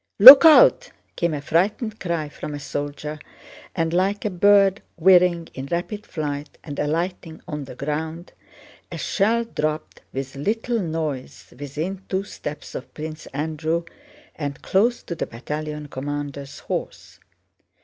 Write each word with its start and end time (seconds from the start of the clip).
"Look 0.17 0.45
out!" 0.45 0.89
came 1.15 1.35
a 1.35 1.41
frightened 1.41 1.99
cry 1.99 2.27
from 2.27 2.55
a 2.55 2.59
soldier 2.59 3.19
and, 3.75 3.93
like 3.93 4.25
a 4.25 4.31
bird 4.31 4.81
whirring 4.97 5.49
in 5.53 5.67
rapid 5.67 6.07
flight 6.07 6.57
and 6.63 6.79
alighting 6.79 7.39
on 7.47 7.65
the 7.65 7.75
ground, 7.75 8.33
a 8.91 8.97
shell 8.97 9.43
dropped 9.43 10.01
with 10.11 10.35
little 10.35 10.79
noise 10.79 11.53
within 11.59 12.01
two 12.09 12.23
steps 12.23 12.73
of 12.73 12.91
Prince 12.95 13.27
Andrew 13.27 13.83
and 14.35 14.63
close 14.63 15.03
to 15.03 15.13
the 15.13 15.27
battalion 15.27 15.87
commander's 15.87 16.57
horse. 16.61 17.19